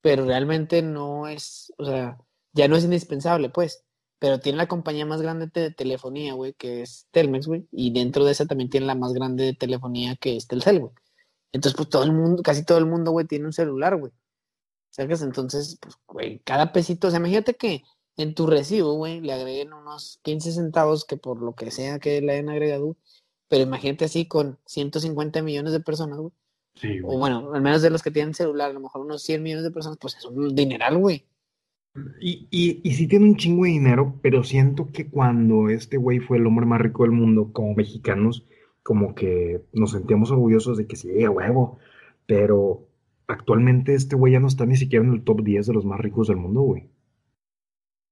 [0.00, 2.18] pero realmente no es, o sea,
[2.52, 3.86] ya no es indispensable, pues
[4.18, 8.24] pero tiene la compañía más grande de telefonía, güey, que es Telmex, güey, y dentro
[8.24, 10.92] de esa también tiene la más grande de telefonía que es Telcel, güey.
[11.52, 14.12] Entonces, pues todo el mundo, casi todo el mundo, güey, tiene un celular, güey.
[14.90, 15.22] ¿Sabes?
[15.22, 17.82] Entonces, pues, güey, cada pesito, o sea, imagínate que
[18.16, 22.20] en tu recibo, güey, le agreguen unos 15 centavos que por lo que sea que
[22.22, 22.96] le hayan agregado,
[23.48, 26.32] pero imagínate así con 150 millones de personas, güey.
[26.74, 27.16] Sí, güey.
[27.16, 29.64] O bueno, al menos de los que tienen celular, a lo mejor unos 100 millones
[29.64, 31.24] de personas, pues es un dineral, güey.
[32.20, 36.18] Y, y, y sí tiene un chingo de dinero, pero siento que cuando este güey
[36.18, 38.44] fue el hombre más rico del mundo, como mexicanos,
[38.82, 41.78] como que nos sentíamos orgullosos de que sí, a huevo,
[42.26, 42.86] pero
[43.26, 45.98] actualmente este güey ya no está ni siquiera en el top 10 de los más
[46.00, 46.88] ricos del mundo, güey.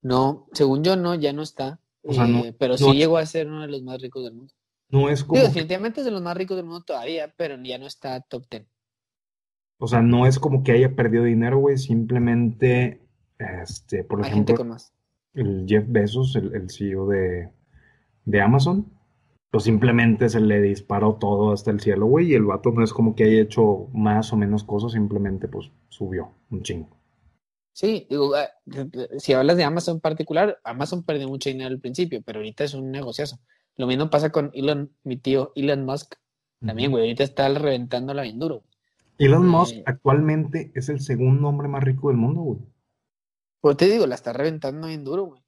[0.03, 1.81] No, según yo no, ya no está.
[2.03, 4.53] Eh, pero sí llegó a ser uno de los más ricos del mundo.
[4.89, 5.41] No es como.
[5.41, 8.67] definitivamente es de los más ricos del mundo todavía, pero ya no está top 10.
[9.79, 13.05] O sea, no es como que haya perdido dinero, güey, simplemente
[13.39, 14.77] este, por ejemplo,
[15.35, 18.93] el Jeff Bezos, el, CEO de, Amazon,
[19.51, 22.93] pues simplemente se le disparó todo hasta el cielo, güey, y el vato no es
[22.93, 26.89] como que haya hecho más o menos cosas, simplemente pues subió un chingo.
[27.73, 28.49] Sí, digo, ah,
[29.19, 32.75] si hablas de Amazon en particular, Amazon perdió mucho dinero al principio, pero ahorita es
[32.75, 33.41] un negociazo.
[33.77, 36.15] Lo mismo pasa con Elon, mi tío Elon Musk,
[36.65, 38.63] también, güey, ahorita está reventando la bien duro.
[39.19, 42.61] Elon Musk eh, actualmente es el segundo hombre más rico del mundo, güey.
[43.61, 45.43] Pues te digo, la está reventando bien duro, güey.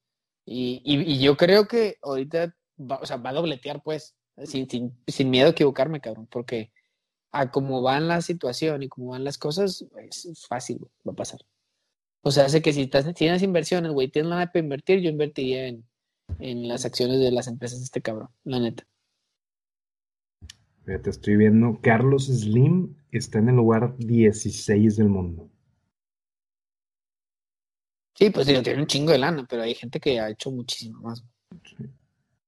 [0.44, 4.96] Y, y, yo creo que ahorita va, o sea, va a dobletear, pues, sin, sin,
[5.06, 6.70] sin, miedo a equivocarme, cabrón, porque
[7.32, 11.16] a cómo van la situación y cómo van las cosas, es fácil, güey, va a
[11.16, 11.40] pasar.
[12.22, 15.66] O sea, hace que si estás, tienes inversiones, güey, tienes la para invertir, yo invertiría
[15.66, 15.84] en,
[16.38, 18.86] en las acciones de las empresas de este cabrón, la neta.
[20.84, 25.50] Te estoy viendo, Carlos Slim está en el lugar 16 del mundo.
[28.14, 31.00] Sí, pues digo, tiene un chingo de lana, pero hay gente que ha hecho muchísimo
[31.00, 31.24] más.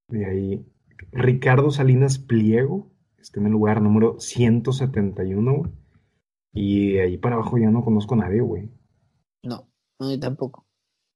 [0.09, 0.65] De ahí,
[1.11, 5.73] Ricardo Salinas Pliego está en el lugar número 171,
[6.53, 8.71] Y ahí para abajo ya no conozco a nadie, güey.
[9.43, 10.68] No, no, yo tampoco.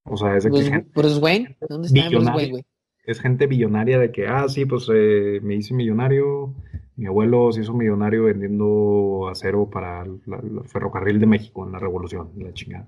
[0.05, 0.85] O sea, es de que.
[0.95, 2.65] Bruce, Wayne, ¿dónde está Bruce Wayne, güey?
[3.05, 6.55] Es gente billonaria de que, ah, sí, pues eh, me hice millonario.
[6.95, 10.21] Mi abuelo se hizo millonario vendiendo acero para el
[10.67, 12.87] ferrocarril de México en la revolución, la chingada.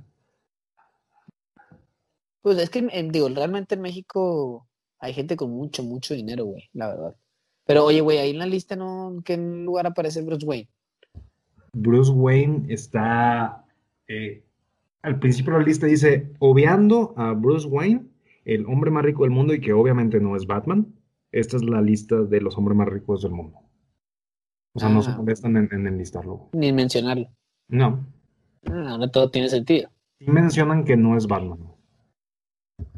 [2.43, 6.89] Pues es que, digo, realmente en México hay gente con mucho, mucho dinero, güey, la
[6.89, 7.17] verdad.
[7.65, 9.11] Pero oye, güey, ahí en la lista, ¿no?
[9.11, 10.69] ¿En qué lugar aparece Bruce Wayne?
[11.73, 13.65] Bruce Wayne está.
[14.07, 14.44] Eh,
[15.05, 18.07] al principio de la lista dice: obviando a Bruce Wayne,
[18.45, 20.95] el hombre más rico del mundo y que obviamente no es Batman.
[21.31, 23.59] Esta es la lista de los hombres más ricos del mundo.
[24.73, 25.17] O sea, no se ah.
[25.17, 26.49] molestan en, en enlistarlo.
[26.53, 27.29] Ni mencionarlo.
[27.69, 28.07] No.
[28.67, 29.91] Ah, ahora todo tiene sentido.
[30.19, 31.59] Sí mencionan que no es Batman.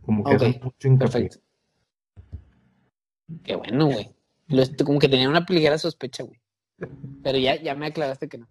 [0.02, 1.38] Como que okay, mucho Perfecto.
[3.42, 4.08] Qué bueno, güey.
[4.84, 6.40] Como que tenía una ligera sospecha, güey.
[7.22, 8.46] Pero ya, ya me aclaraste que no.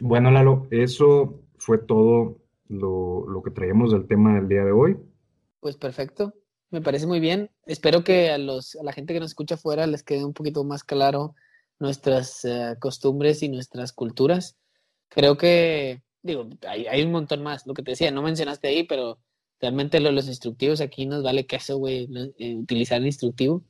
[0.00, 2.38] Bueno, Lalo, eso fue todo
[2.68, 4.96] lo, lo que traíamos del tema del día de hoy.
[5.60, 6.34] Pues perfecto.
[6.70, 7.50] Me parece muy bien.
[7.64, 10.64] Espero que a, los, a la gente que nos escucha afuera les quede un poquito
[10.64, 11.34] más claro
[11.78, 14.56] nuestras uh, costumbres y nuestras culturas.
[15.08, 18.82] creo que, digo, hay, hay un montón más, lo que te decía, no mencionaste ahí,
[18.84, 19.18] pero
[19.60, 23.62] realmente lo, los instructivos aquí nos vale queso, güey, eh, utilizar el instructivo.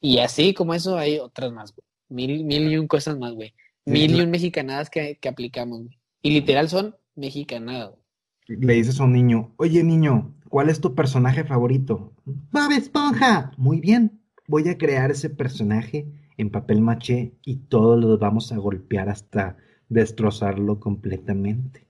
[0.00, 1.84] Y así como eso hay otras más, güey.
[2.10, 3.54] Mil, mil y un cosas más, güey.
[3.84, 5.98] Mil y un mexicanadas que, que aplicamos, güey.
[6.22, 8.08] Y literal son mexicanadas, güey.
[8.48, 12.14] Le dices a un niño, oye niño, ¿cuál es tu personaje favorito?
[12.24, 13.52] Bob Esponja.
[13.58, 16.06] Muy bien, voy a crear ese personaje
[16.38, 19.58] en papel maché y todos los vamos a golpear hasta
[19.90, 21.86] destrozarlo completamente.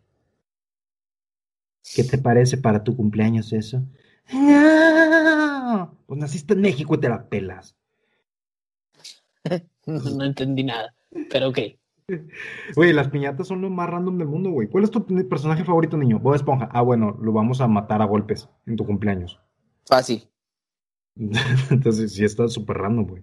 [1.95, 3.83] ¿Qué te parece para tu cumpleaños eso?
[4.33, 5.97] ¡No!
[6.07, 7.77] Pues naciste en México y te la pelas.
[9.87, 10.95] no, entendí nada,
[11.31, 11.59] pero ok.
[12.75, 14.69] Güey, las piñatas son lo más random del mundo, güey.
[14.69, 16.19] ¿Cuál es tu personaje favorito, niño?
[16.19, 16.69] Bob Esponja.
[16.73, 19.39] Ah, bueno, lo vamos a matar a golpes en tu cumpleaños.
[19.87, 20.27] Fácil.
[21.71, 23.23] Entonces sí está súper random, güey.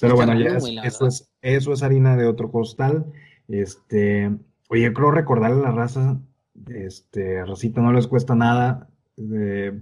[0.00, 3.12] Pero bueno, ya eso, es, eso es harina de otro costal.
[3.48, 4.30] Este,
[4.70, 6.20] oye, creo recordarle a la raza,
[6.68, 8.88] este, Racita, no les cuesta nada.
[9.16, 9.78] Eh,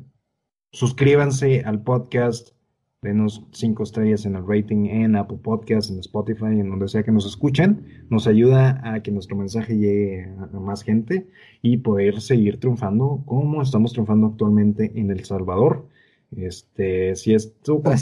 [0.73, 2.56] suscríbanse al podcast,
[3.03, 7.13] denos cinco estrellas en el rating en Apple Podcast, en Spotify, en donde sea que
[7.13, 8.07] nos escuchen.
[8.11, 11.29] Nos ayuda a que nuestro mensaje llegue a, más gente
[11.63, 15.89] y poder seguir triunfando como estamos triunfando actualmente en El Salvador.
[16.37, 17.97] Este, si esto la,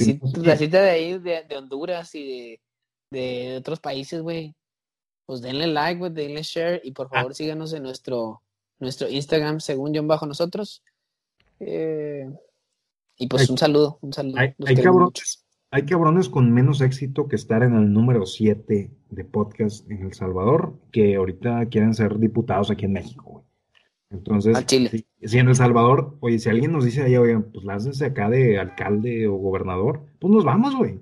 [0.57, 2.59] cita, de ahí, de, Honduras y
[3.11, 4.55] de, otros países, güey,
[5.26, 7.16] pues denle like, güey, denle share y por ah.
[7.16, 8.42] favor síganos en nuestro,
[8.78, 10.82] nuestro Instagram, según John Bajo Nosotros.
[11.61, 12.28] Eh,
[13.17, 14.39] y pues un saludo, un saludo.
[14.39, 19.89] Hay, cabrones, hay, cabrones, con menos éxito que estar en el número 7 de podcast
[19.91, 23.45] en El Salvador que ahorita quieren ser diputados aquí en México, güey.
[24.11, 28.31] Entonces, Si, en El Salvador, oye, si alguien nos dice ahí, oye, pues láncense acá
[28.31, 31.01] de alcalde o gobernador, pues nos vamos, güey.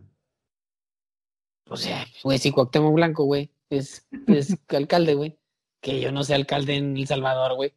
[1.69, 5.39] O sea, güey, si Cuauhtémoc Blanco, güey, es, es alcalde, güey.
[5.81, 7.73] Que yo no sea alcalde en El Salvador, güey.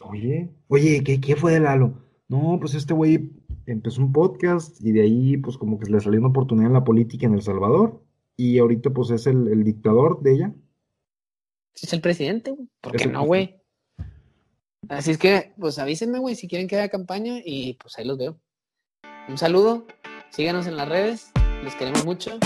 [0.00, 1.94] Oye, oye, ¿qué, ¿qué fue de Lalo?
[2.28, 3.30] No, pues este güey
[3.72, 6.84] empezó un podcast y de ahí, pues como que le salió una oportunidad en la
[6.84, 8.02] política en El Salvador
[8.36, 10.54] y ahorita, pues es el, dictador de ella.
[11.74, 12.68] Es el presidente, güey.
[12.80, 13.60] ¿Por qué no, güey?
[14.88, 18.16] Así es que, pues avísenme, güey, si quieren que haga campaña y pues ahí los
[18.16, 18.38] veo.
[19.28, 19.86] Un saludo,
[20.30, 22.38] síganos en las redes, les queremos mucho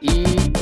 [0.00, 0.61] y